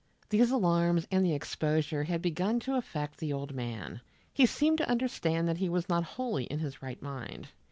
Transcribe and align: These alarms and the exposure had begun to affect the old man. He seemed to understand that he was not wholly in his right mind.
These 0.29 0.49
alarms 0.49 1.07
and 1.11 1.23
the 1.23 1.35
exposure 1.35 2.05
had 2.05 2.23
begun 2.23 2.59
to 2.61 2.73
affect 2.73 3.19
the 3.19 3.31
old 3.33 3.53
man. 3.53 4.01
He 4.33 4.47
seemed 4.47 4.79
to 4.79 4.89
understand 4.89 5.47
that 5.47 5.59
he 5.59 5.69
was 5.69 5.87
not 5.89 6.03
wholly 6.03 6.45
in 6.45 6.57
his 6.57 6.81
right 6.81 6.99
mind. 7.03 7.49